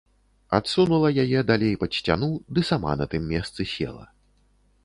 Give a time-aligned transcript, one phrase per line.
[0.59, 4.05] Адсунула яе далей пад сцяну ды сама на тым месцы села.